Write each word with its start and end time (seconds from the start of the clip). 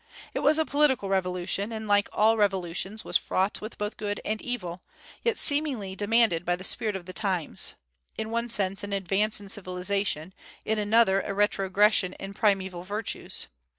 It 0.33 0.39
was 0.39 0.57
a 0.57 0.65
political 0.65 1.09
revolution, 1.09 1.71
and 1.71 1.87
like 1.87 2.09
all 2.11 2.35
revolutions 2.35 3.05
was 3.05 3.17
fraught 3.17 3.61
with 3.61 3.77
both 3.77 3.97
good 3.97 4.19
and 4.25 4.41
evil, 4.41 4.81
yet 5.21 5.37
seemingly 5.37 5.95
demanded 5.95 6.43
by 6.43 6.55
the 6.55 6.63
spirit 6.63 6.95
of 6.95 7.05
the 7.05 7.13
times, 7.13 7.75
in 8.17 8.31
one 8.31 8.49
sense 8.49 8.83
an 8.83 8.93
advance 8.93 9.39
in 9.39 9.47
civilization, 9.47 10.33
in 10.65 10.79
another 10.79 11.21
a 11.21 11.35
retrogression 11.35 12.13
in 12.13 12.33
primeval 12.33 12.81
virtues. 12.81 13.45